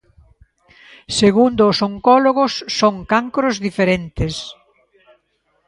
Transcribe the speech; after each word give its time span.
Segundo 1.19 1.61
os 1.71 1.79
oncólogos, 1.89 2.53
son 2.79 2.95
cancros 3.11 3.55
diferentes. 3.67 4.33